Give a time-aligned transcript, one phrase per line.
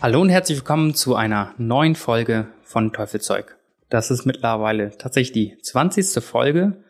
[0.00, 3.58] Hallo und herzlich willkommen zu einer neuen Folge von Teufelzeug.
[3.88, 6.22] Das ist mittlerweile tatsächlich die 20.
[6.22, 6.84] Folge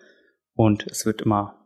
[0.53, 1.65] und es wird immer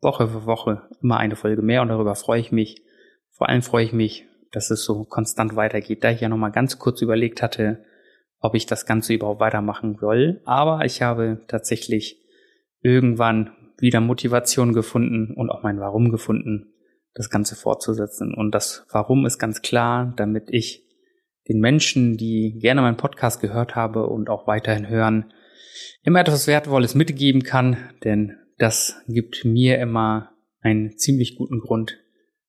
[0.00, 2.82] Woche für Woche immer eine Folge mehr und darüber freue ich mich.
[3.30, 6.80] Vor allem freue ich mich, dass es so konstant weitergeht, da ich ja nochmal ganz
[6.80, 7.84] kurz überlegt hatte,
[8.40, 10.40] ob ich das Ganze überhaupt weitermachen soll.
[10.46, 12.20] Aber ich habe tatsächlich
[12.80, 16.71] irgendwann wieder Motivation gefunden und auch mein Warum gefunden,
[17.14, 18.34] das Ganze fortzusetzen.
[18.34, 20.84] Und das Warum ist ganz klar, damit ich
[21.48, 25.32] den Menschen, die gerne meinen Podcast gehört habe und auch weiterhin hören,
[26.02, 31.98] immer etwas Wertvolles mitgeben kann, denn das gibt mir immer einen ziemlich guten Grund,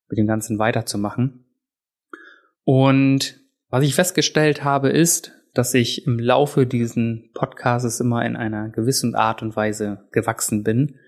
[0.10, 1.46] mit dem Ganzen weiterzumachen.
[2.64, 8.70] Und was ich festgestellt habe, ist, dass ich im Laufe diesen Podcasts immer in einer
[8.70, 11.00] gewissen Art und Weise gewachsen bin.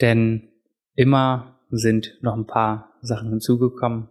[0.00, 0.48] Denn
[0.94, 4.08] immer sind noch ein paar Sachen hinzugekommen.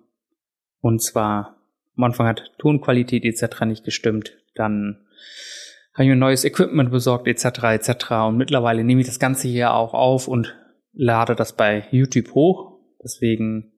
[0.81, 1.57] Und zwar
[1.95, 3.61] am Anfang hat Tonqualität etc.
[3.65, 4.33] nicht gestimmt.
[4.55, 5.05] Dann
[5.93, 7.63] habe ich mir neues Equipment besorgt etc.
[7.63, 8.11] etc.
[8.27, 10.55] Und mittlerweile nehme ich das Ganze hier auch auf und
[10.91, 12.79] lade das bei YouTube hoch.
[13.03, 13.71] Deswegen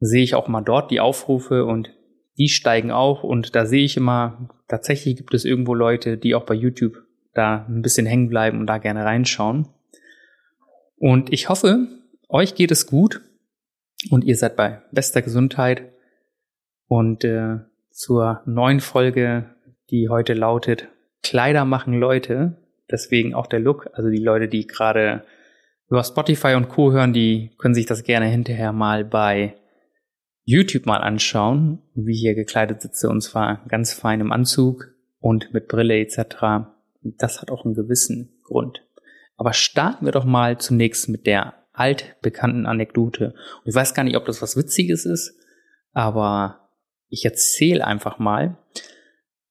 [0.00, 1.90] sehe ich auch mal dort die Aufrufe und
[2.38, 3.22] die steigen auch.
[3.22, 7.02] Und da sehe ich immer, tatsächlich gibt es irgendwo Leute, die auch bei YouTube
[7.34, 9.68] da ein bisschen hängen bleiben und da gerne reinschauen.
[10.96, 11.86] Und ich hoffe,
[12.30, 13.20] euch geht es gut
[14.10, 15.92] und ihr seid bei bester Gesundheit.
[16.86, 17.58] Und äh,
[17.90, 19.54] zur neuen Folge,
[19.90, 20.88] die heute lautet
[21.22, 22.56] Kleider machen Leute.
[22.90, 23.90] Deswegen auch der Look.
[23.92, 25.24] Also die Leute, die gerade
[25.88, 26.92] über Spotify und Co.
[26.92, 29.54] hören, die können sich das gerne hinterher mal bei
[30.44, 33.08] YouTube mal anschauen, wie ich hier gekleidet sitze.
[33.08, 36.66] Und zwar ganz fein im Anzug und mit Brille etc.
[37.02, 38.82] Das hat auch einen gewissen Grund.
[39.36, 43.34] Aber starten wir doch mal zunächst mit der altbekannten Anekdote.
[43.58, 45.34] Und ich weiß gar nicht, ob das was Witziges ist,
[45.92, 46.68] aber
[47.08, 48.58] ich erzähle einfach mal.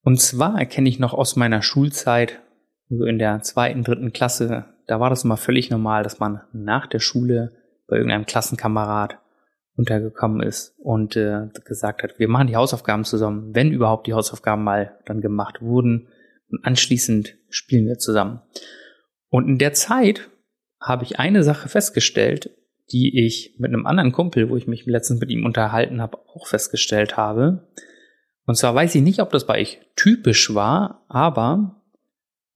[0.01, 2.40] Und zwar erkenne ich noch aus meiner Schulzeit,
[2.88, 6.88] so in der zweiten, dritten Klasse, da war das immer völlig normal, dass man nach
[6.88, 7.51] der Schule
[7.88, 9.19] bei irgendeinem Klassenkamerad
[9.75, 14.63] untergekommen ist und äh, gesagt hat, wir machen die Hausaufgaben zusammen, wenn überhaupt die Hausaufgaben
[14.63, 16.07] mal dann gemacht wurden
[16.50, 18.41] und anschließend spielen wir zusammen.
[19.29, 20.29] Und in der Zeit
[20.79, 22.51] habe ich eine Sache festgestellt,
[22.91, 26.47] die ich mit einem anderen Kumpel, wo ich mich letztens mit ihm unterhalten habe, auch
[26.47, 27.67] festgestellt habe.
[28.45, 31.84] Und zwar weiß ich nicht, ob das bei euch typisch war, aber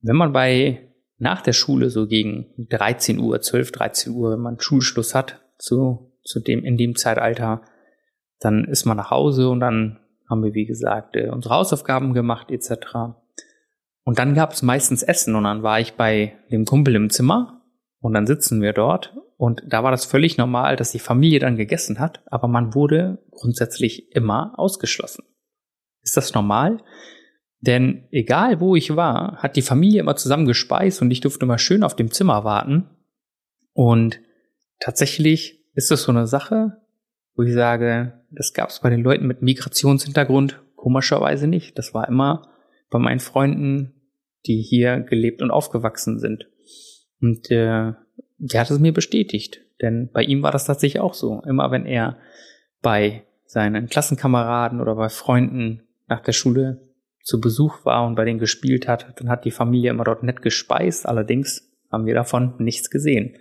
[0.01, 0.89] wenn man bei
[1.19, 6.11] nach der Schule so gegen 13 Uhr, 12, 13 Uhr, wenn man Schulschluss hat, zu,
[6.23, 7.61] zu dem, in dem Zeitalter,
[8.39, 12.51] dann ist man nach Hause und dann haben wir, wie gesagt, äh, unsere Hausaufgaben gemacht,
[12.51, 13.15] etc.
[14.03, 17.62] Und dann gab es meistens Essen und dann war ich bei dem Kumpel im Zimmer
[18.03, 21.55] und dann sitzen wir dort und da war das völlig normal, dass die Familie dann
[21.55, 25.23] gegessen hat, aber man wurde grundsätzlich immer ausgeschlossen.
[26.01, 26.79] Ist das normal?
[27.61, 31.57] Denn egal wo ich war, hat die Familie immer zusammen gespeist und ich durfte immer
[31.57, 32.89] schön auf dem Zimmer warten.
[33.71, 34.19] Und
[34.81, 36.81] tatsächlich ist das so eine Sache,
[37.35, 41.77] wo ich sage, das gab es bei den Leuten mit Migrationshintergrund komischerweise nicht.
[41.77, 42.49] Das war immer
[42.89, 43.93] bei meinen Freunden,
[44.45, 46.49] die hier gelebt und aufgewachsen sind.
[47.23, 47.93] Und äh,
[48.37, 49.61] der hat es mir bestätigt.
[49.81, 51.41] Denn bei ihm war das tatsächlich auch so.
[51.47, 52.17] Immer wenn er
[52.81, 56.81] bei seinen Klassenkameraden oder bei Freunden nach der Schule
[57.23, 60.41] zu Besuch war und bei denen gespielt hat, dann hat die Familie immer dort nett
[60.41, 61.07] gespeist.
[61.07, 63.37] Allerdings haben wir davon nichts gesehen.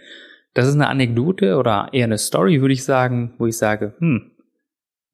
[0.55, 4.31] Das ist eine Anekdote oder eher eine Story, würde ich sagen, wo ich sage, hm,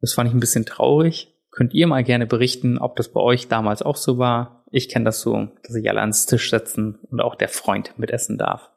[0.03, 1.35] das fand ich ein bisschen traurig.
[1.51, 5.07] Könnt ihr mal gerne berichten, ob das bei euch damals auch so war, ich kenne
[5.07, 8.71] das so, dass sich alle ans Tisch setzen und auch der Freund mitessen darf.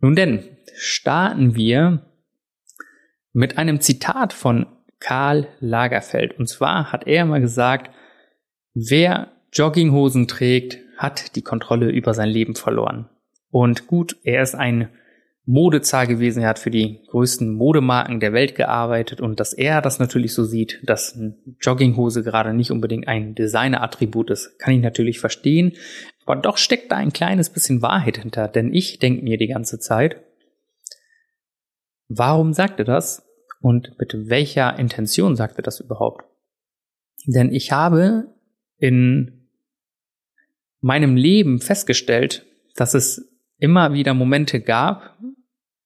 [0.00, 2.06] Nun denn, starten wir
[3.32, 4.66] mit einem Zitat von
[5.00, 6.38] Karl Lagerfeld.
[6.38, 7.90] Und zwar hat er mal gesagt,
[8.74, 13.08] wer Jogginghosen trägt, hat die Kontrolle über sein Leben verloren.
[13.50, 14.88] Und gut, er ist ein
[15.48, 16.42] Modezahl gewesen.
[16.42, 20.44] Er hat für die größten Modemarken der Welt gearbeitet und dass er das natürlich so
[20.44, 25.72] sieht, dass eine Jogginghose gerade nicht unbedingt ein Designer-Attribut ist, kann ich natürlich verstehen.
[26.26, 29.78] Aber doch steckt da ein kleines bisschen Wahrheit hinter, denn ich denke mir die ganze
[29.78, 30.20] Zeit,
[32.08, 33.26] warum sagt er das
[33.62, 36.26] und mit welcher Intention sagt er das überhaupt?
[37.24, 38.34] Denn ich habe
[38.76, 39.48] in
[40.82, 42.44] meinem Leben festgestellt,
[42.76, 45.16] dass es immer wieder Momente gab,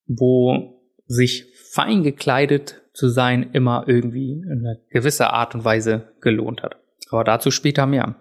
[0.07, 6.63] wo sich fein gekleidet zu sein immer irgendwie in einer gewisser Art und Weise gelohnt
[6.63, 6.77] hat.
[7.11, 8.17] Aber dazu später mehr.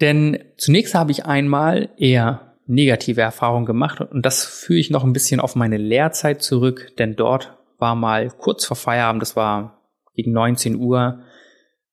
[0.00, 5.12] Denn zunächst habe ich einmal eher negative Erfahrungen gemacht und das führe ich noch ein
[5.12, 9.82] bisschen auf meine Lehrzeit zurück, denn dort war mal kurz vor Feierabend, das war
[10.14, 11.20] gegen 19 Uhr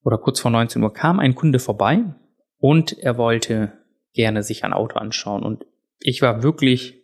[0.04, 2.04] oder kurz vor 19 Uhr kam ein Kunde vorbei
[2.58, 3.74] und er wollte
[4.14, 5.66] gerne sich ein Auto anschauen und
[6.00, 7.01] ich war wirklich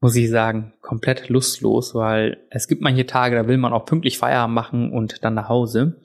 [0.00, 4.18] muss ich sagen, komplett lustlos, weil es gibt manche Tage, da will man auch pünktlich
[4.18, 6.00] Feierabend machen und dann nach Hause.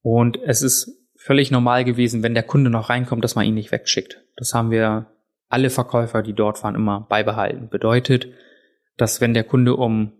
[0.00, 3.72] Und es ist völlig normal gewesen, wenn der Kunde noch reinkommt, dass man ihn nicht
[3.72, 4.22] wegschickt.
[4.36, 5.06] Das haben wir
[5.48, 7.68] alle Verkäufer, die dort waren, immer beibehalten.
[7.68, 8.28] Bedeutet,
[8.96, 10.12] dass wenn der Kunde um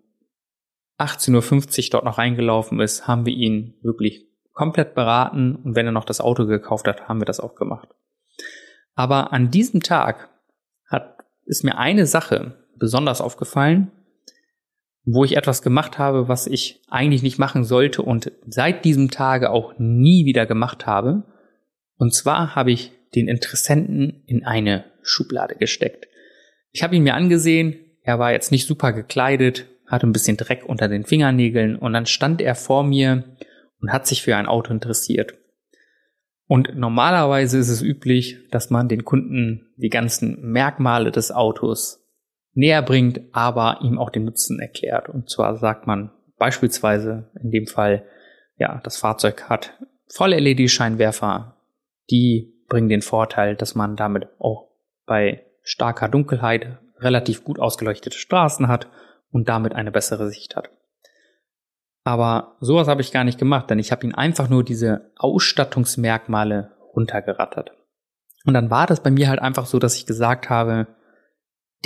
[0.99, 5.93] 18.50 Uhr dort noch reingelaufen ist, haben wir ihn wirklich komplett beraten und wenn er
[5.93, 7.89] noch das Auto gekauft hat, haben wir das auch gemacht.
[8.95, 10.31] Aber an diesem Tag
[10.89, 13.91] hat, ist mir eine Sache besonders aufgefallen,
[15.05, 19.51] wo ich etwas gemacht habe, was ich eigentlich nicht machen sollte und seit diesem Tage
[19.51, 21.25] auch nie wieder gemacht habe.
[21.97, 26.09] Und zwar habe ich den Interessenten in eine Schublade gesteckt.
[26.73, 30.65] Ich habe ihn mir angesehen, er war jetzt nicht super gekleidet, hatte ein bisschen Dreck
[30.67, 33.25] unter den Fingernägeln und dann stand er vor mir
[33.81, 35.35] und hat sich für ein Auto interessiert.
[36.49, 42.06] Und normalerweise ist es üblich, dass man den Kunden die ganzen Merkmale des Autos
[42.57, 45.09] näher bringt, aber ihm auch den Nutzen erklärt.
[45.09, 48.05] Und zwar sagt man beispielsweise in dem Fall,
[48.57, 49.75] ja, das Fahrzeug hat
[50.09, 51.57] volle LED-Scheinwerfer,
[52.11, 54.71] die bringen den Vorteil, dass man damit auch
[55.05, 58.89] bei starker Dunkelheit relativ gut ausgeleuchtete Straßen hat
[59.31, 60.71] und damit eine bessere Sicht hat.
[62.05, 66.71] Aber sowas habe ich gar nicht gemacht, denn ich habe ihn einfach nur diese Ausstattungsmerkmale
[66.95, 67.73] runtergerattert.
[68.47, 70.87] Und dann war das bei mir halt einfach so, dass ich gesagt habe,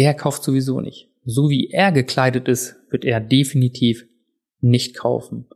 [0.00, 1.10] der kauft sowieso nicht.
[1.26, 4.06] So wie er gekleidet ist, wird er definitiv
[4.62, 5.46] nicht kaufen.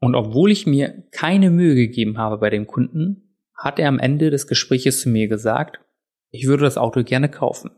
[0.00, 4.28] Und obwohl ich mir keine Mühe gegeben habe bei dem Kunden, hat er am Ende
[4.28, 5.80] des Gespräches zu mir gesagt,
[6.28, 7.70] ich würde das Auto gerne kaufen.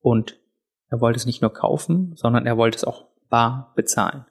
[0.00, 0.40] Und
[0.88, 4.24] er wollte es nicht nur kaufen, sondern er wollte es auch bar bezahlen.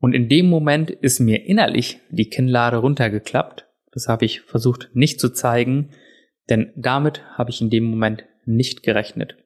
[0.00, 3.66] Und in dem Moment ist mir innerlich die Kinnlade runtergeklappt.
[3.92, 5.88] Das habe ich versucht nicht zu zeigen,
[6.50, 9.38] denn damit habe ich in dem Moment nicht gerechnet.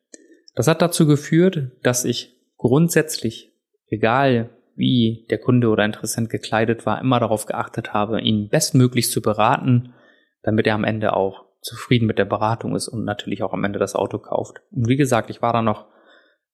[0.58, 3.52] Das hat dazu geführt, dass ich grundsätzlich,
[3.86, 9.22] egal wie der Kunde oder Interessent gekleidet war, immer darauf geachtet habe, ihn bestmöglich zu
[9.22, 9.94] beraten,
[10.42, 13.78] damit er am Ende auch zufrieden mit der Beratung ist und natürlich auch am Ende
[13.78, 14.60] das Auto kauft.
[14.72, 15.86] Und wie gesagt, ich war da noch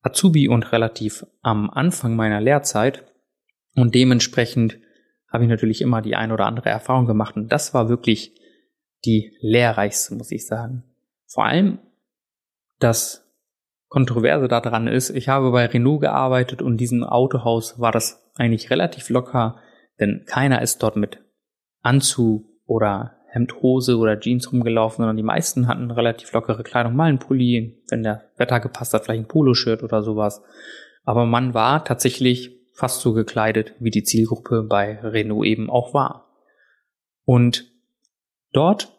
[0.02, 3.06] Azubi und relativ am Anfang meiner Lehrzeit
[3.74, 4.80] und dementsprechend
[5.32, 8.38] habe ich natürlich immer die ein oder andere Erfahrung gemacht und das war wirklich
[9.06, 10.84] die lehrreichste, muss ich sagen.
[11.26, 11.78] Vor allem
[12.80, 13.23] das
[13.94, 19.08] Kontroverse daran ist, ich habe bei Renault gearbeitet und diesem Autohaus war das eigentlich relativ
[19.08, 19.60] locker,
[20.00, 21.20] denn keiner ist dort mit
[21.80, 27.20] Anzug oder Hemdhose oder Jeans rumgelaufen, sondern die meisten hatten relativ lockere Kleidung, mal ein
[27.20, 30.42] Pulli, wenn der Wetter gepasst hat, vielleicht ein Poloshirt oder sowas.
[31.04, 36.34] Aber man war tatsächlich fast so gekleidet, wie die Zielgruppe bei Renault eben auch war.
[37.24, 37.70] Und
[38.52, 38.92] dort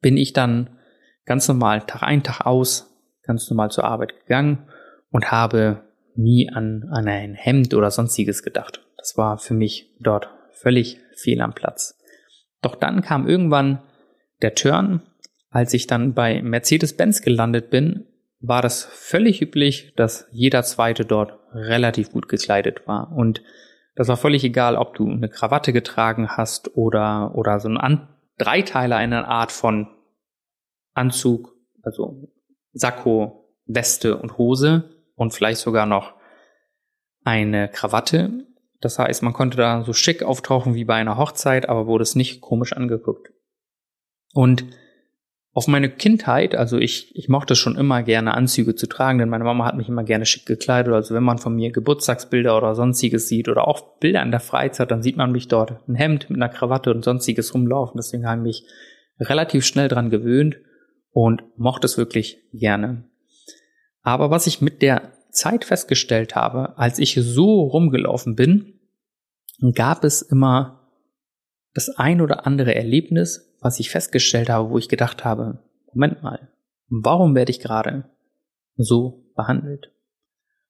[0.00, 0.78] bin ich dann
[1.24, 2.91] ganz normal Tag ein, Tag aus
[3.22, 4.68] ganz normal zur Arbeit gegangen
[5.10, 5.82] und habe
[6.14, 8.84] nie an, an ein Hemd oder sonstiges gedacht.
[8.96, 11.98] Das war für mich dort völlig fehl am Platz.
[12.60, 13.82] Doch dann kam irgendwann
[14.42, 15.02] der Turn,
[15.50, 18.06] als ich dann bei Mercedes-Benz gelandet bin,
[18.40, 23.12] war das völlig üblich, dass jeder zweite dort relativ gut gekleidet war.
[23.12, 23.42] Und
[23.94, 28.08] das war völlig egal, ob du eine Krawatte getragen hast oder, oder so ein An
[28.38, 29.88] Dreiteiler in einer Art von
[30.94, 32.28] Anzug, also
[32.72, 36.14] Sakko, Weste und Hose und vielleicht sogar noch
[37.24, 38.46] eine Krawatte.
[38.80, 42.16] Das heißt, man konnte da so schick auftauchen wie bei einer Hochzeit, aber wurde es
[42.16, 43.32] nicht komisch angeguckt.
[44.34, 44.64] Und
[45.54, 49.44] auf meine Kindheit, also ich, ich mochte schon immer gerne Anzüge zu tragen, denn meine
[49.44, 50.94] Mama hat mich immer gerne schick gekleidet.
[50.94, 54.90] Also wenn man von mir Geburtstagsbilder oder sonstiges sieht oder auch Bilder in der Freizeit,
[54.90, 57.98] dann sieht man mich dort ein Hemd mit einer Krawatte und sonstiges rumlaufen.
[57.98, 58.66] Deswegen habe ich mich
[59.20, 60.56] relativ schnell dran gewöhnt
[61.12, 63.04] und mochte es wirklich gerne.
[64.02, 68.80] Aber was ich mit der Zeit festgestellt habe, als ich so rumgelaufen bin,
[69.74, 70.88] gab es immer
[71.74, 76.48] das ein oder andere Erlebnis, was ich festgestellt habe, wo ich gedacht habe, Moment mal,
[76.88, 78.10] warum werde ich gerade
[78.76, 79.92] so behandelt?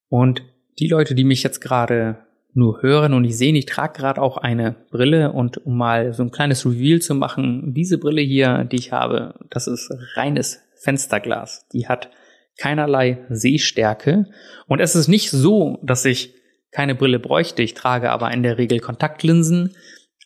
[0.08, 0.42] Und
[0.78, 4.36] die Leute, die mich jetzt gerade nur hören und ich sehe, ich trage gerade auch
[4.36, 8.76] eine Brille und um mal so ein kleines Reveal zu machen, diese Brille hier, die
[8.76, 11.66] ich habe, das ist reines Fensterglas.
[11.72, 12.10] Die hat
[12.58, 14.26] keinerlei Sehstärke
[14.66, 16.34] und es ist nicht so, dass ich
[16.70, 17.62] keine Brille bräuchte.
[17.62, 19.74] Ich trage aber in der Regel Kontaktlinsen,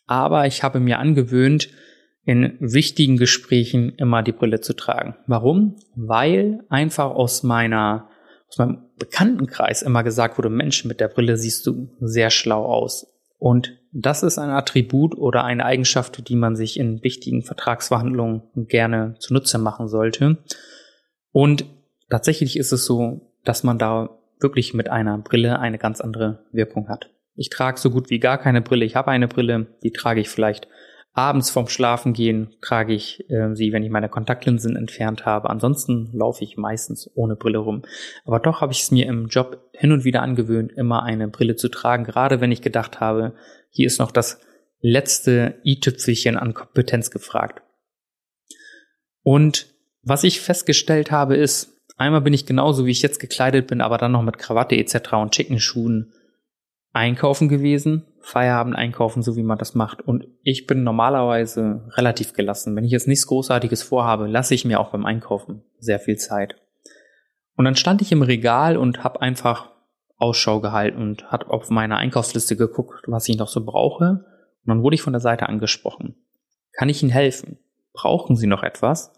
[0.05, 1.69] aber ich habe mir angewöhnt,
[2.25, 5.15] in wichtigen Gesprächen immer die Brille zu tragen.
[5.27, 5.77] Warum?
[5.95, 8.09] Weil einfach aus meiner
[8.49, 13.07] aus meinem Bekanntenkreis immer gesagt wurde, Mensch, mit der Brille siehst du sehr schlau aus.
[13.39, 19.15] Und das ist ein Attribut oder eine Eigenschaft, die man sich in wichtigen Vertragsverhandlungen gerne
[19.19, 20.37] zunutze machen sollte.
[21.31, 21.65] Und
[22.09, 26.89] tatsächlich ist es so, dass man da wirklich mit einer Brille eine ganz andere Wirkung
[26.89, 27.11] hat.
[27.35, 28.85] Ich trage so gut wie gar keine Brille.
[28.85, 30.67] Ich habe eine Brille, die trage ich vielleicht
[31.17, 35.49] Abends vorm Schlafengehen trage ich äh, sie, wenn ich meine Kontaktlinsen entfernt habe.
[35.49, 37.81] Ansonsten laufe ich meistens ohne Brille rum.
[38.23, 41.55] Aber doch habe ich es mir im Job hin und wieder angewöhnt, immer eine Brille
[41.55, 43.33] zu tragen, gerade wenn ich gedacht habe,
[43.71, 44.39] hier ist noch das
[44.79, 47.63] letzte i-Tüpfelchen an Kompetenz gefragt.
[49.23, 53.81] Und was ich festgestellt habe, ist, einmal bin ich genauso, wie ich jetzt gekleidet bin,
[53.81, 55.13] aber dann noch mit Krawatte etc.
[55.13, 56.13] und schicken Schuhen
[56.93, 60.01] einkaufen gewesen, Feierabend einkaufen, so wie man das macht.
[60.01, 62.75] Und ich bin normalerweise relativ gelassen.
[62.75, 66.57] Wenn ich jetzt nichts Großartiges vorhabe, lasse ich mir auch beim Einkaufen sehr viel Zeit.
[67.55, 69.69] Und dann stand ich im Regal und habe einfach
[70.17, 74.09] Ausschau gehalten und habe auf meine Einkaufsliste geguckt, was ich noch so brauche.
[74.09, 76.15] Und dann wurde ich von der Seite angesprochen.
[76.73, 77.59] Kann ich Ihnen helfen?
[77.93, 79.13] Brauchen Sie noch etwas?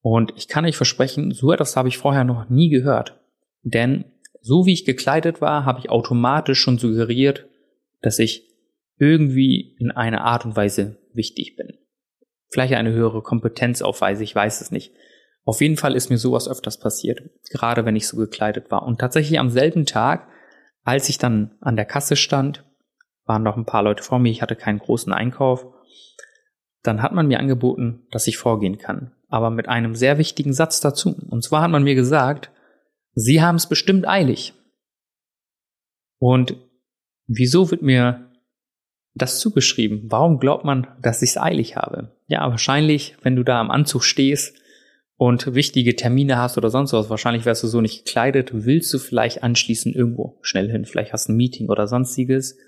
[0.00, 3.20] Und ich kann euch versprechen, so etwas habe ich vorher noch nie gehört.
[3.62, 4.04] Denn
[4.40, 7.46] so wie ich gekleidet war, habe ich automatisch schon suggeriert,
[8.04, 8.54] dass ich
[8.98, 11.78] irgendwie in einer Art und Weise wichtig bin.
[12.50, 14.94] Vielleicht eine höhere Kompetenz aufweise, ich weiß es nicht.
[15.44, 18.84] Auf jeden Fall ist mir sowas öfters passiert, gerade wenn ich so gekleidet war.
[18.84, 20.28] Und tatsächlich am selben Tag,
[20.84, 22.64] als ich dann an der Kasse stand,
[23.24, 25.66] waren noch ein paar Leute vor mir, ich hatte keinen großen Einkauf,
[26.82, 29.12] dann hat man mir angeboten, dass ich vorgehen kann.
[29.28, 31.16] Aber mit einem sehr wichtigen Satz dazu.
[31.30, 32.50] Und zwar hat man mir gesagt,
[33.14, 34.52] Sie haben es bestimmt eilig.
[36.18, 36.56] Und
[37.26, 38.30] wieso wird mir
[39.14, 40.02] das zugeschrieben?
[40.04, 42.16] Warum glaubt man, dass ich es eilig habe?
[42.26, 44.56] Ja, wahrscheinlich, wenn du da am Anzug stehst
[45.16, 48.98] und wichtige Termine hast oder sonst was, wahrscheinlich wärst du so nicht gekleidet, willst du
[48.98, 52.58] vielleicht anschließend irgendwo schnell hin, vielleicht hast du ein Meeting oder sonstiges.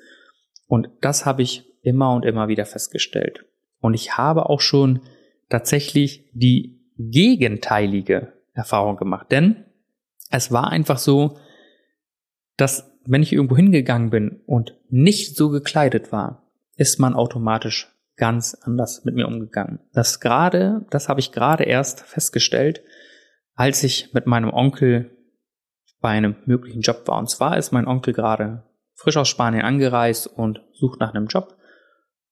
[0.68, 3.44] Und das habe ich immer und immer wieder festgestellt.
[3.80, 5.00] Und ich habe auch schon
[5.48, 9.30] tatsächlich die gegenteilige Erfahrung gemacht.
[9.30, 9.64] Denn
[10.30, 11.38] es war einfach so,
[12.56, 16.42] dass wenn ich irgendwo hingegangen bin und nicht so gekleidet war,
[16.76, 19.80] ist man automatisch ganz anders mit mir umgegangen.
[19.92, 22.82] Das gerade, das habe ich gerade erst festgestellt,
[23.54, 25.10] als ich mit meinem Onkel
[26.00, 27.18] bei einem möglichen Job war.
[27.18, 31.56] Und zwar ist mein Onkel gerade frisch aus Spanien angereist und sucht nach einem Job.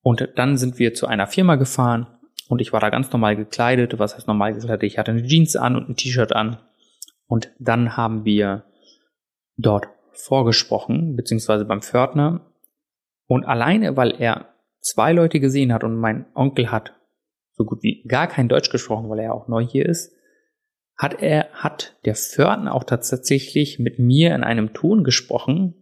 [0.00, 2.06] Und dann sind wir zu einer Firma gefahren
[2.48, 3.98] und ich war da ganz normal gekleidet.
[3.98, 4.82] Was heißt normal gekleidet?
[4.84, 6.58] Ich hatte eine Jeans an und ein T-Shirt an
[7.26, 8.64] und dann haben wir
[9.56, 12.52] dort vorgesprochen, beziehungsweise beim Pförtner.
[13.26, 16.94] Und alleine, weil er zwei Leute gesehen hat und mein Onkel hat
[17.52, 20.12] so gut wie gar kein Deutsch gesprochen, weil er auch neu hier ist,
[20.96, 25.74] hat er, hat der Pförtner auch tatsächlich mit mir in einem Ton gesprochen,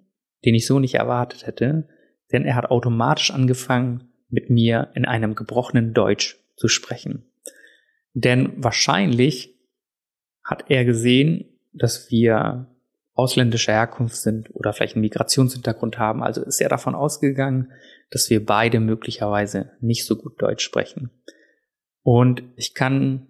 [0.44, 1.88] den ich so nicht erwartet hätte,
[2.32, 7.30] denn er hat automatisch angefangen, mit mir in einem gebrochenen Deutsch zu sprechen.
[8.14, 9.58] Denn wahrscheinlich
[10.42, 12.71] hat er gesehen, dass wir
[13.14, 16.22] ausländischer Herkunft sind oder vielleicht einen Migrationshintergrund haben.
[16.22, 17.72] Also ist er davon ausgegangen,
[18.10, 21.10] dass wir beide möglicherweise nicht so gut Deutsch sprechen.
[22.02, 23.28] Und ich kann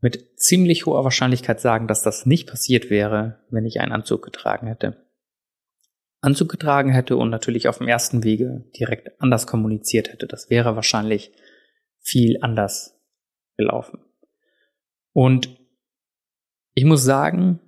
[0.00, 4.66] mit ziemlich hoher Wahrscheinlichkeit sagen, dass das nicht passiert wäre, wenn ich einen Anzug getragen
[4.66, 5.06] hätte.
[6.20, 10.26] Anzug getragen hätte und natürlich auf dem ersten Wege direkt anders kommuniziert hätte.
[10.26, 11.32] Das wäre wahrscheinlich
[12.00, 13.00] viel anders
[13.56, 14.00] gelaufen.
[15.12, 15.56] Und
[16.74, 17.60] ich muss sagen,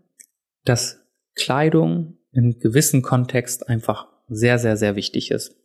[0.65, 1.04] dass
[1.35, 5.57] Kleidung im gewissen Kontext einfach sehr, sehr, sehr wichtig ist.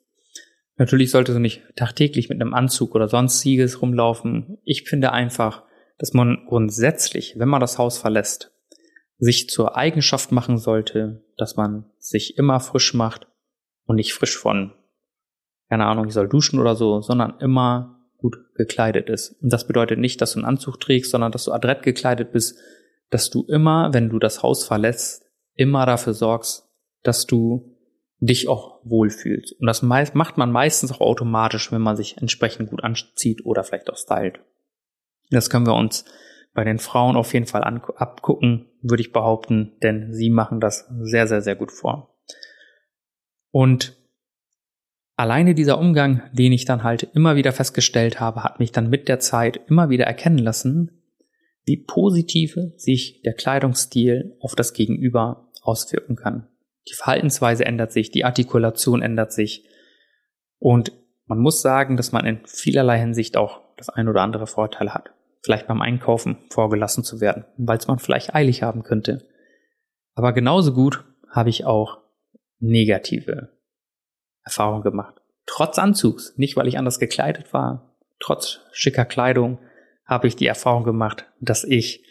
[0.78, 4.60] Natürlich sollte du nicht tagtäglich mit einem Anzug oder sonstiges rumlaufen.
[4.64, 5.64] Ich finde einfach,
[5.98, 8.52] dass man grundsätzlich, wenn man das Haus verlässt,
[9.18, 13.28] sich zur Eigenschaft machen sollte, dass man sich immer frisch macht
[13.86, 14.74] und nicht frisch von,
[15.68, 19.36] keine Ahnung, ich soll duschen oder so, sondern immer gut gekleidet ist.
[19.42, 22.58] Und das bedeutet nicht, dass du einen Anzug trägst, sondern dass du adrett gekleidet bist,
[23.10, 25.26] dass du immer, wenn du das Haus verlässt,
[25.60, 26.70] immer dafür sorgst,
[27.04, 27.76] dass du
[28.20, 29.60] dich auch wohlfühlst.
[29.60, 33.90] Und das macht man meistens auch automatisch, wenn man sich entsprechend gut anzieht oder vielleicht
[33.90, 34.40] auch stylt.
[35.30, 36.06] Das können wir uns
[36.54, 41.28] bei den Frauen auf jeden Fall abgucken, würde ich behaupten, denn sie machen das sehr,
[41.28, 42.18] sehr, sehr gut vor.
[43.52, 43.98] Und
[45.16, 49.08] alleine dieser Umgang, den ich dann halt immer wieder festgestellt habe, hat mich dann mit
[49.08, 51.00] der Zeit immer wieder erkennen lassen,
[51.66, 56.48] wie positiv sich der Kleidungsstil auf das Gegenüber auswirken kann.
[56.88, 59.68] Die Verhaltensweise ändert sich, die Artikulation ändert sich.
[60.58, 60.92] Und
[61.26, 65.12] man muss sagen, dass man in vielerlei Hinsicht auch das ein oder andere Vorteil hat.
[65.42, 69.28] Vielleicht beim Einkaufen vorgelassen zu werden, weil es man vielleicht eilig haben könnte.
[70.16, 72.00] Aber genauso gut habe ich auch
[72.60, 73.50] negative
[74.44, 75.22] Erfahrungen gemacht.
[75.46, 79.60] Trotz Anzugs, nicht weil ich anders gekleidet war, trotz schicker Kleidung,
[80.06, 82.04] habe ich die Erfahrung gemacht, dass ich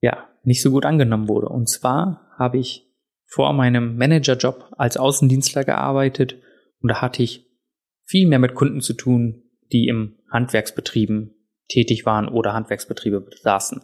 [0.00, 1.48] ja nicht so gut angenommen wurde.
[1.48, 2.86] Und zwar habe ich
[3.26, 6.36] vor meinem Managerjob als Außendienstler gearbeitet
[6.80, 7.46] und da hatte ich
[8.04, 9.42] viel mehr mit Kunden zu tun,
[9.72, 11.34] die im Handwerksbetrieben
[11.68, 13.82] tätig waren oder Handwerksbetriebe besaßen.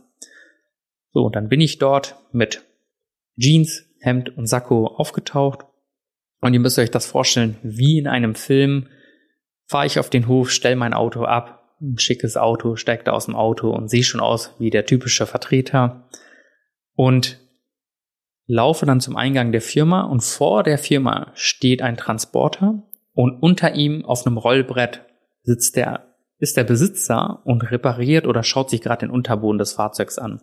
[1.12, 2.62] So, und dann bin ich dort mit
[3.38, 5.64] Jeans, Hemd und Sakko aufgetaucht.
[6.40, 8.88] Und ihr müsst euch das vorstellen, wie in einem Film
[9.66, 13.26] fahre ich auf den Hof, stell mein Auto ab, ein schickes Auto, steig da aus
[13.26, 16.08] dem Auto und sehe schon aus wie der typische Vertreter
[16.96, 17.38] und
[18.46, 23.74] laufe dann zum Eingang der Firma und vor der Firma steht ein Transporter und unter
[23.74, 25.04] ihm auf einem Rollbrett
[25.42, 30.18] sitzt der, ist der Besitzer und repariert oder schaut sich gerade den Unterboden des Fahrzeugs
[30.18, 30.42] an.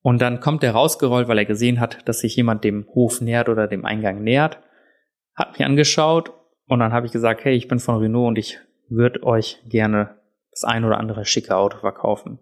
[0.00, 3.48] Und dann kommt er rausgerollt, weil er gesehen hat, dass sich jemand dem Hof nähert
[3.48, 4.58] oder dem Eingang nähert,
[5.34, 6.32] hat mich angeschaut
[6.66, 10.16] und dann habe ich gesagt, hey, ich bin von Renault und ich würde euch gerne
[10.50, 12.38] das ein oder andere schicke Auto verkaufen.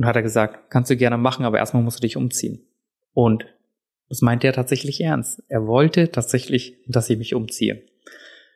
[0.00, 2.66] Und hat er gesagt, kannst du gerne machen, aber erstmal musst du dich umziehen.
[3.12, 3.44] Und
[4.08, 5.42] das meint er tatsächlich ernst.
[5.48, 7.82] Er wollte tatsächlich, dass ich mich umziehe.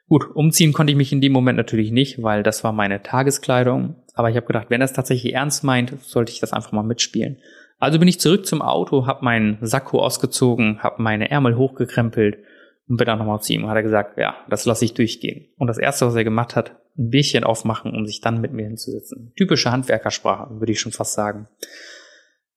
[0.08, 3.96] Gut, umziehen konnte ich mich in dem Moment natürlich nicht, weil das war meine Tageskleidung.
[4.14, 6.82] Aber ich habe gedacht, wenn er es tatsächlich ernst meint, sollte ich das einfach mal
[6.82, 7.36] mitspielen.
[7.78, 12.38] Also bin ich zurück zum Auto, habe meinen Sakko ausgezogen, habe meine Ärmel hochgekrempelt
[12.88, 15.52] und bin dann nochmal zu ihm und hat er gesagt, ja, das lasse ich durchgehen.
[15.56, 18.66] Und das erste, was er gemacht hat, ein Bierchen aufmachen, um sich dann mit mir
[18.66, 19.32] hinzusetzen.
[19.36, 21.48] Typische Handwerkersprache, würde ich schon fast sagen.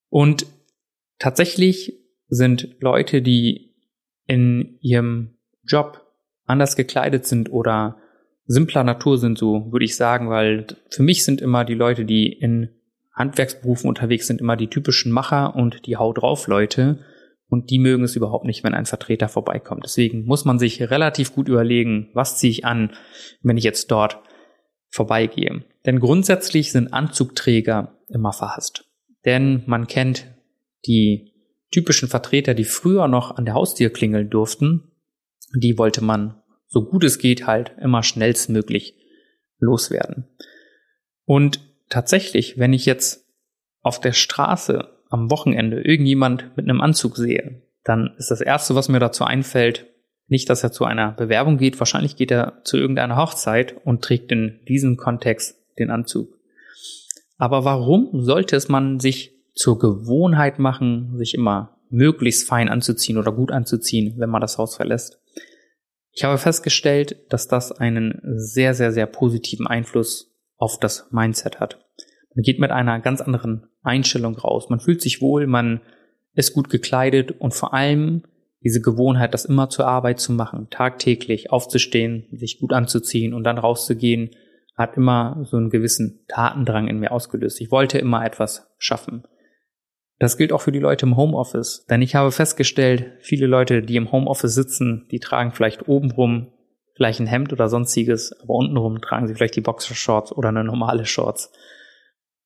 [0.09, 0.45] Und
[1.19, 3.75] tatsächlich sind Leute, die
[4.25, 6.05] in ihrem Job
[6.45, 7.97] anders gekleidet sind oder
[8.45, 12.31] simpler Natur sind, so würde ich sagen, weil für mich sind immer die Leute, die
[12.31, 12.69] in
[13.13, 16.99] Handwerksberufen unterwegs sind, immer die typischen Macher und die Hau drauf Leute.
[17.49, 19.83] Und die mögen es überhaupt nicht, wenn ein Vertreter vorbeikommt.
[19.85, 22.91] Deswegen muss man sich relativ gut überlegen, was ziehe ich an,
[23.41, 24.19] wenn ich jetzt dort
[24.89, 25.63] vorbeigehe.
[25.85, 28.85] Denn grundsätzlich sind Anzugträger immer verhasst.
[29.25, 30.27] Denn man kennt
[30.85, 31.33] die
[31.71, 34.91] typischen Vertreter, die früher noch an der Haustür klingeln durften.
[35.55, 38.95] Die wollte man, so gut es geht, halt immer schnellstmöglich
[39.59, 40.27] loswerden.
[41.25, 43.25] Und tatsächlich, wenn ich jetzt
[43.81, 48.89] auf der Straße am Wochenende irgendjemand mit einem Anzug sehe, dann ist das erste, was
[48.89, 49.85] mir dazu einfällt,
[50.27, 54.31] nicht, dass er zu einer Bewerbung geht, wahrscheinlich geht er zu irgendeiner Hochzeit und trägt
[54.31, 56.37] in diesem Kontext den Anzug.
[57.37, 63.31] Aber warum sollte es man sich zur Gewohnheit machen, sich immer möglichst fein anzuziehen oder
[63.31, 65.21] gut anzuziehen, wenn man das Haus verlässt?
[66.11, 71.79] Ich habe festgestellt, dass das einen sehr, sehr, sehr positiven Einfluss auf das Mindset hat.
[72.37, 74.69] Man geht mit einer ganz anderen Einstellung raus.
[74.69, 75.81] Man fühlt sich wohl, man
[76.35, 78.25] ist gut gekleidet und vor allem
[78.63, 83.57] diese Gewohnheit, das immer zur Arbeit zu machen, tagtäglich aufzustehen, sich gut anzuziehen und dann
[83.57, 84.35] rauszugehen,
[84.75, 87.59] hat immer so einen gewissen Tatendrang in mir ausgelöst.
[87.59, 89.23] Ich wollte immer etwas schaffen.
[90.19, 93.95] Das gilt auch für die Leute im Homeoffice, denn ich habe festgestellt, viele Leute, die
[93.95, 96.51] im Homeoffice sitzen, die tragen vielleicht obenrum
[96.95, 101.05] vielleicht ein Hemd oder sonstiges, aber untenrum tragen sie vielleicht die Boxershorts oder eine normale
[101.05, 101.51] Shorts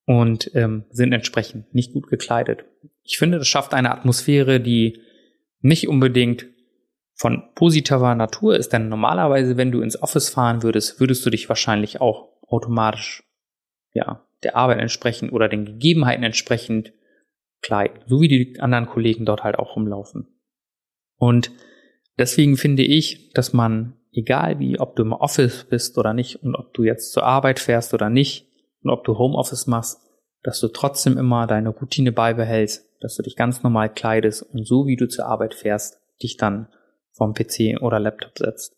[0.06, 2.64] und ähm, sind entsprechend nicht gut gekleidet.
[3.04, 5.00] Ich finde, das schafft eine Atmosphäre, die
[5.60, 6.46] nicht unbedingt
[7.14, 11.48] von positiver Natur ist, denn normalerweise, wenn du ins Office fahren würdest, würdest du dich
[11.48, 13.22] wahrscheinlich auch automatisch
[13.92, 16.92] ja, der Arbeit entsprechend oder den Gegebenheiten entsprechend
[17.60, 20.26] kleiden, so wie die anderen Kollegen dort halt auch rumlaufen.
[21.16, 21.52] Und
[22.18, 26.54] deswegen finde ich, dass man egal wie, ob du im Office bist oder nicht und
[26.54, 28.51] ob du jetzt zur Arbeit fährst oder nicht
[28.82, 30.00] und ob du Homeoffice machst,
[30.42, 34.86] dass du trotzdem immer deine Routine beibehältst, dass du dich ganz normal kleidest und so
[34.86, 36.68] wie du zur Arbeit fährst, dich dann
[37.12, 38.76] vom PC oder Laptop setzt.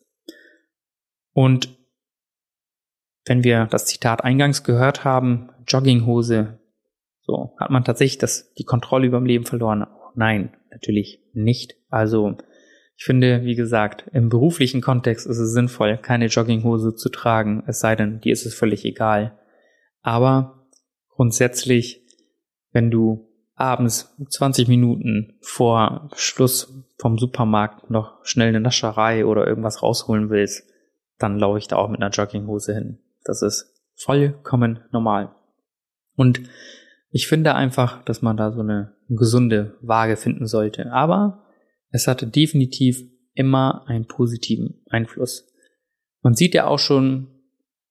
[1.33, 1.69] Und
[3.25, 6.59] wenn wir das Zitat eingangs gehört haben, Jogginghose,
[7.21, 9.87] so hat man tatsächlich das, die Kontrolle über dem Leben verloren.
[10.13, 11.75] Nein, natürlich nicht.
[11.89, 12.37] Also
[12.97, 17.79] ich finde, wie gesagt, im beruflichen Kontext ist es sinnvoll, keine Jogginghose zu tragen, es
[17.79, 19.37] sei denn, dir ist es völlig egal.
[20.05, 20.67] Aber
[21.09, 22.05] grundsätzlich,
[22.71, 29.81] wenn du abends 20 Minuten vor Schluss vom Supermarkt noch schnell eine Nascherei oder irgendwas
[29.81, 30.69] rausholen willst,
[31.17, 32.99] dann laufe ich da auch mit einer Jogginghose hin.
[33.23, 35.33] Das ist vollkommen normal.
[36.15, 36.41] Und
[37.09, 40.91] ich finde einfach, dass man da so eine gesunde Waage finden sollte.
[40.91, 41.47] Aber
[41.89, 43.01] es hatte definitiv
[43.33, 45.51] immer einen positiven Einfluss.
[46.21, 47.34] Man sieht ja auch schon,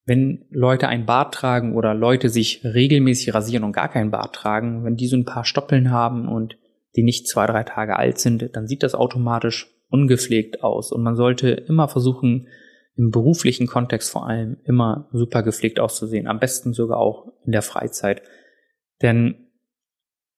[0.07, 4.85] wenn Leute ein Bart tragen oder Leute sich regelmäßig rasieren und gar keinen Bart tragen,
[4.85, 6.59] wenn die so ein paar Stoppeln haben und
[6.97, 10.93] die nicht zwei, drei Tage alt sind, dann sieht das automatisch ungepflegt aus.
[10.93, 12.49] Und man sollte immer versuchen,
[12.97, 16.29] im beruflichen Kontext vor allem immer super gepflegt auszusehen.
[16.29, 18.23] Am besten sogar auch in der Freizeit.
[19.03, 19.49] Denn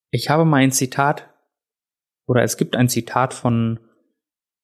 [0.09, 1.29] ich habe mal ein Zitat,
[2.25, 3.79] oder es gibt ein Zitat von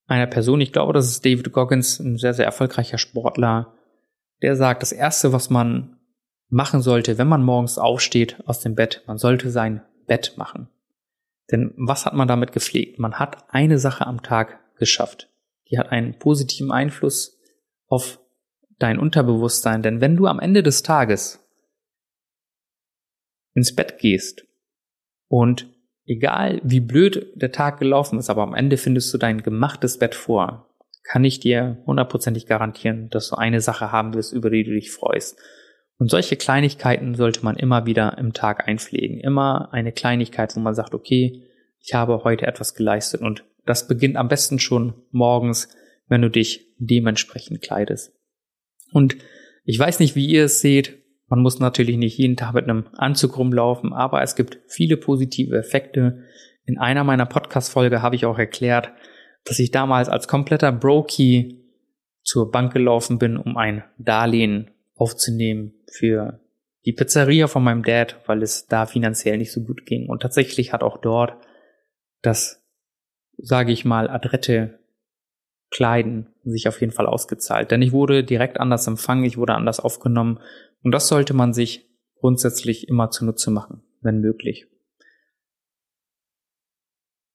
[0.08, 3.74] einer Person, ich glaube, das ist David Goggins, ein sehr, sehr erfolgreicher Sportler,
[4.44, 5.98] der sagt, das Erste, was man
[6.50, 10.68] machen sollte, wenn man morgens aufsteht aus dem Bett, man sollte sein Bett machen.
[11.52, 13.00] Denn was hat man damit gepflegt?
[13.00, 15.30] Man hat eine Sache am Tag geschafft.
[15.72, 17.40] Die hat einen positiven Einfluss
[17.88, 18.20] auf
[18.80, 19.82] dein Unterbewusstsein.
[19.82, 21.40] Denn wenn du am Ende des Tages
[23.54, 24.46] ins Bett gehst
[25.28, 25.74] und
[26.06, 30.16] egal wie blöd der Tag gelaufen ist, aber am Ende findest du dein gemachtes Bett
[30.16, 30.73] vor,
[31.04, 34.92] kann ich dir hundertprozentig garantieren, dass du eine Sache haben wirst, über die du dich
[34.92, 35.38] freust.
[35.98, 39.20] Und solche Kleinigkeiten sollte man immer wieder im Tag einpflegen.
[39.20, 41.44] Immer eine Kleinigkeit, wo man sagt, okay,
[41.80, 43.22] ich habe heute etwas geleistet.
[43.22, 45.70] Und das beginnt am besten schon morgens,
[46.08, 48.14] wenn du dich dementsprechend kleidest.
[48.92, 49.18] Und
[49.66, 51.00] ich weiß nicht, wie ihr es seht.
[51.28, 55.58] Man muss natürlich nicht jeden Tag mit einem Anzug rumlaufen, aber es gibt viele positive
[55.58, 56.24] Effekte.
[56.66, 58.92] In einer meiner Podcast-Folge habe ich auch erklärt,
[59.46, 61.60] dass ich damals als kompletter Brokey
[62.24, 66.40] zur Bank gelaufen bin, um ein Darlehen aufzunehmen für
[66.86, 70.10] die Pizzeria von meinem Dad, weil es da finanziell nicht so gut ging.
[70.10, 71.38] Und tatsächlich hat auch dort
[72.22, 72.66] das,
[73.38, 74.80] sage ich mal, adrette
[75.70, 77.72] Kleiden sich auf jeden Fall ausgezahlt.
[77.72, 80.40] Denn ich wurde direkt anders empfangen, ich wurde anders aufgenommen.
[80.84, 84.68] Und das sollte man sich grundsätzlich immer zunutze machen, wenn möglich.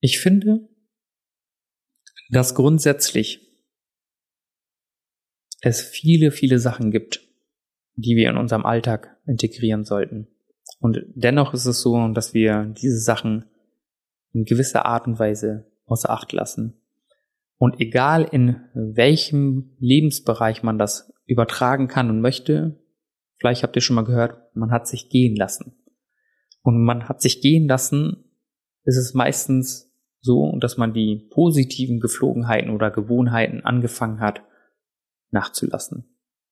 [0.01, 0.69] Ich finde,
[2.31, 3.41] dass grundsätzlich
[5.61, 7.27] es viele, viele Sachen gibt,
[7.97, 10.29] die wir in unserem Alltag integrieren sollten.
[10.81, 13.45] Und dennoch ist es so, dass wir diese Sachen
[14.33, 16.81] in gewisser Art und Weise außer Acht lassen.
[17.57, 22.81] Und egal in welchem Lebensbereich man das übertragen kann und möchte,
[23.39, 25.75] vielleicht habt ihr schon mal gehört, man hat sich gehen lassen.
[26.63, 28.25] Und man hat sich gehen lassen,
[28.85, 29.88] ist es meistens
[30.21, 34.43] so, dass man die positiven Geflogenheiten oder Gewohnheiten angefangen hat
[35.31, 36.05] nachzulassen.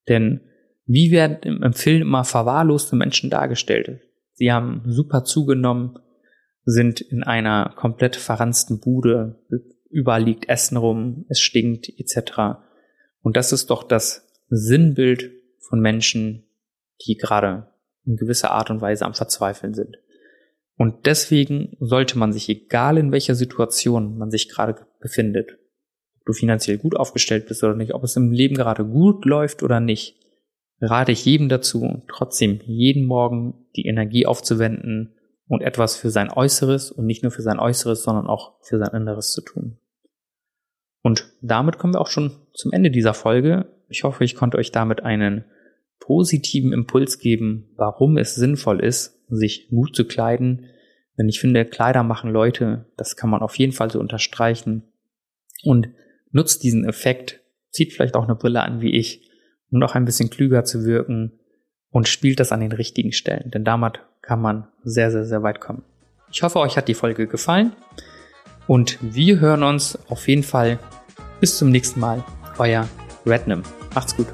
[0.09, 0.41] Denn
[0.87, 4.01] wie werden im Film immer verwahrloste Menschen dargestellt?
[4.35, 5.99] Sie haben super zugenommen,
[6.65, 9.41] sind in einer komplett verranzten Bude,
[9.91, 12.61] überall liegt Essen rum, es stinkt etc.
[13.23, 16.45] Und das ist doch das Sinnbild von Menschen,
[17.07, 17.69] die gerade
[18.05, 19.97] in gewisser Art und Weise am Verzweifeln sind.
[20.77, 25.59] Und deswegen sollte man sich, egal in welcher Situation man sich gerade befindet,
[26.19, 29.63] ob du finanziell gut aufgestellt bist oder nicht, ob es im Leben gerade gut läuft
[29.63, 30.21] oder nicht,
[30.81, 35.15] rate ich jedem dazu, trotzdem jeden Morgen die Energie aufzuwenden
[35.49, 38.95] und etwas für sein Äußeres und nicht nur für sein Äußeres, sondern auch für sein
[38.95, 39.79] Inneres zu tun.
[41.03, 43.67] Und damit kommen wir auch schon zum Ende dieser Folge.
[43.89, 45.45] Ich hoffe, ich konnte euch damit einen
[45.99, 50.67] positiven Impuls geben, warum es sinnvoll ist, sich gut zu kleiden.
[51.19, 54.83] Denn ich finde, Kleider machen Leute, das kann man auf jeden Fall so unterstreichen.
[55.63, 55.89] Und
[56.31, 59.27] nutzt diesen Effekt, zieht vielleicht auch eine Brille an wie ich
[59.71, 61.33] um noch ein bisschen klüger zu wirken
[61.91, 65.61] und spielt das an den richtigen Stellen, denn damit kann man sehr, sehr, sehr weit
[65.61, 65.83] kommen.
[66.33, 67.73] Ich hoffe, euch hat die Folge gefallen
[68.67, 70.79] und wir hören uns auf jeden Fall
[71.41, 72.25] bis zum nächsten Mal.
[72.59, 72.89] Euer
[73.25, 73.63] Rednam.
[73.95, 74.27] Macht's gut.